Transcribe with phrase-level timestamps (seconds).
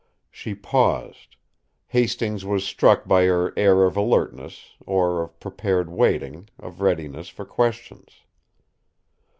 [0.31, 1.35] She paused.
[1.85, 7.45] Hastings was struck by her air of alertness, or of prepared waiting, of readiness for
[7.45, 8.09] questions.